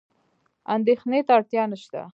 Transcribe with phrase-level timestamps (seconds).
[0.75, 2.01] اندېښنې ته اړتیا نشته.